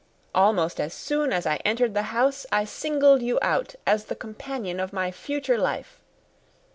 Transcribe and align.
Almost 0.33 0.79
as 0.81 0.95
soon 0.95 1.31
as 1.31 1.45
I 1.45 1.57
entered 1.57 1.93
the 1.93 2.01
house 2.09 2.47
I 2.51 2.65
singled 2.65 3.21
you 3.21 3.37
out 3.43 3.75
as 3.85 4.05
the 4.05 4.15
companion 4.15 4.79
of 4.79 4.91
my 4.93 5.11
future 5.11 5.59
life. 5.59 6.01